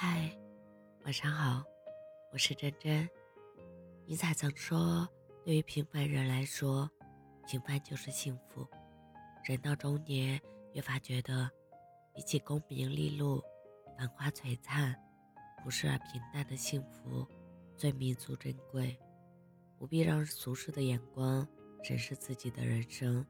[0.00, 0.30] 嗨，
[1.02, 1.64] 晚上好，
[2.30, 3.10] 我是真真。
[4.06, 5.08] 尼采曾说
[5.44, 6.88] ：“对于平凡人来说，
[7.48, 8.64] 平凡就是幸福。”
[9.44, 10.40] 人到中年，
[10.72, 11.50] 越发觉得，
[12.14, 13.42] 比起功名利禄、
[13.98, 14.94] 繁华璀璨，
[15.64, 17.26] 不是平淡的幸福
[17.76, 18.96] 最弥足珍贵。
[19.76, 21.44] 不必让俗世的眼光
[21.82, 23.26] 审视自己的人生，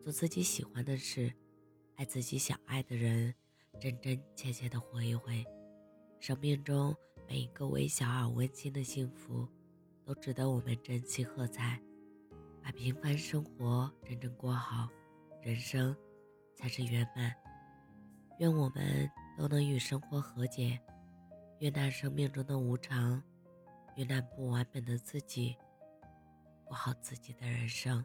[0.00, 1.34] 做自己喜欢的事，
[1.96, 3.34] 爱自己想爱的人，
[3.80, 5.44] 真真切切的活一回。
[6.26, 6.96] 生命中
[7.28, 9.46] 每一个微小而温馨的幸福，
[10.06, 11.78] 都值得我们珍惜喝彩。
[12.62, 14.88] 把平凡生活真正过好，
[15.42, 15.94] 人生
[16.56, 17.30] 才是圆满。
[18.38, 19.06] 愿我们
[19.36, 20.80] 都能与生活和解，
[21.58, 23.22] 愿那生命中的无常，
[23.96, 25.54] 愿那不完美的自己，
[26.64, 28.02] 过好自己的人生。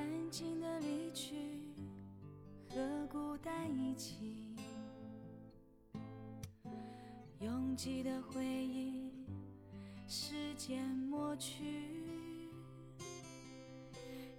[0.00, 1.36] 安静的离去，
[2.70, 4.46] 和孤单一起，
[7.40, 9.10] 拥挤的回忆，
[10.08, 11.62] 时间抹去。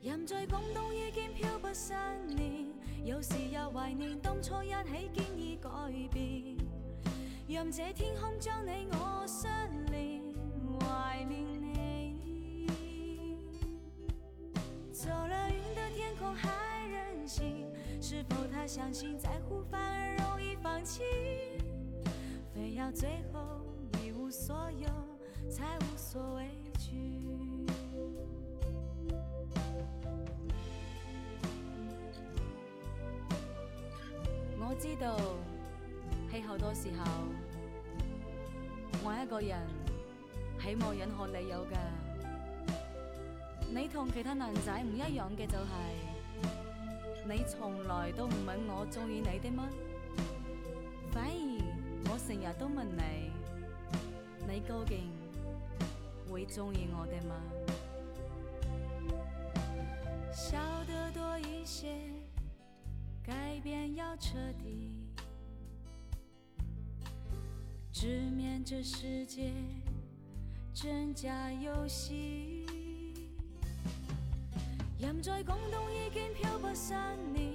[0.01, 2.65] 人在广东已经漂泊三年，
[3.05, 5.69] 有时也怀念当初一起坚毅改
[6.11, 6.57] 变，
[7.47, 9.51] 让这天空将你我相
[9.91, 10.20] 连。
[18.73, 21.03] 相信在乎反而容易放弃，
[22.55, 23.65] 非要最后
[24.01, 24.87] 一无所有
[25.51, 26.45] 才无所畏
[26.79, 27.27] 惧。
[34.57, 35.17] 我知道
[36.33, 37.27] 喺好多时候，
[39.03, 39.59] 我一个人
[40.61, 41.77] 系冇任何理由噶。
[43.69, 46.07] 你同其他男仔唔一样嘅，就系。
[47.23, 49.69] 你从来都唔问我中意你的吗？
[51.11, 51.75] 反而
[52.09, 53.31] 我成日都问你，
[54.51, 55.11] 你究竟
[56.31, 57.41] 会中意我的吗？
[60.33, 60.57] 笑
[60.87, 61.87] 得多一些，
[63.23, 64.91] 改变要彻底，
[67.91, 69.51] 直面这世界
[70.73, 72.60] 真假游戏。
[75.01, 76.93] 人在广东已经漂泊十
[77.33, 77.53] 年，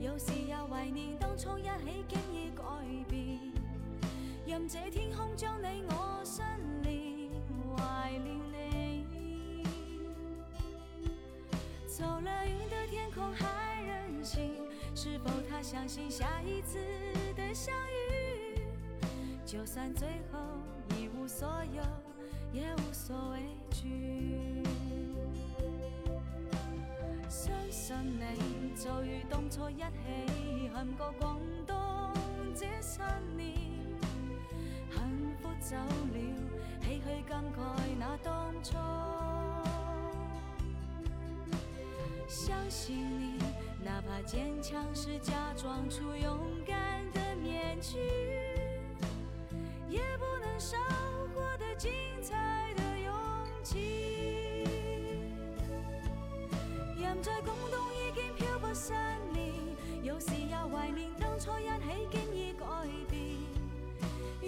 [0.00, 2.64] 有时也怀念当初一起经已改
[3.08, 3.38] 变。
[4.44, 6.44] 任这天空将你我相
[6.82, 7.30] 连，
[7.76, 9.64] 怀念你。
[11.86, 14.50] 走了云的天空还任性，
[14.92, 16.78] 是否他相信下一次
[17.36, 17.72] 的相
[18.10, 18.58] 遇？
[19.46, 20.40] 就算最后
[20.90, 21.80] 一无所有，
[22.52, 23.38] 也无所畏
[23.70, 24.64] 惧。
[27.88, 31.74] 相信你就如当初一起，行过广东
[32.54, 33.00] 这些
[33.34, 33.54] 年，
[34.92, 36.20] 幸福走了，
[36.82, 38.72] 唏嘘感慨那当初。
[42.28, 43.38] 相信你，
[43.82, 46.76] 哪怕坚强是假装出勇敢
[47.12, 47.96] 的面具，
[49.88, 50.76] 也不能少。
[60.70, 62.66] 怀念当初一起，经已改
[63.10, 63.18] 变。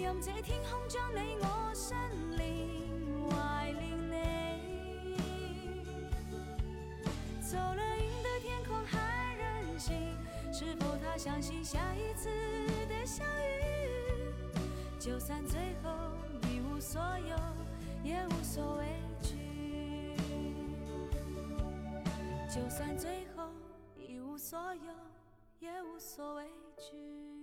[0.03, 1.97] 任这天空将你我相
[2.37, 2.47] 连，
[3.29, 5.85] 怀念你。
[7.41, 9.95] 走了云的天空还任性，
[10.53, 12.29] 是否他相信下一次
[12.87, 13.25] 的相
[13.57, 14.61] 遇？
[14.99, 15.89] 就算最后
[16.43, 17.35] 一无所有，
[18.03, 18.85] 也无所畏
[19.23, 20.15] 惧。
[22.47, 23.49] 就算最后
[23.97, 25.10] 一无所有。
[25.61, 26.43] 也无所畏
[26.77, 27.40] 惧。